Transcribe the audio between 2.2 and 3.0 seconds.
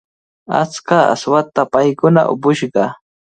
upushqa.